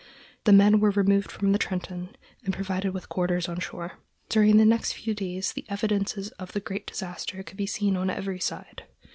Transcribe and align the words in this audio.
The 0.45 0.51
men 0.51 0.79
were 0.79 0.89
removed 0.89 1.31
from 1.31 1.51
the 1.51 1.59
Trenton 1.59 2.15
and 2.43 2.55
provided 2.55 2.91
with 2.91 3.07
quarters 3.07 3.47
on 3.47 3.59
shore. 3.59 3.99
During 4.29 4.57
the 4.57 4.65
next 4.65 4.93
few 4.93 5.13
days 5.13 5.53
the 5.53 5.63
evidences 5.69 6.31
of 6.39 6.53
the 6.53 6.59
great 6.59 6.87
disaster 6.87 7.43
could 7.43 7.57
be 7.57 7.67
seen 7.67 7.95
on 7.95 8.09
every 8.09 8.39
side. 8.39 8.85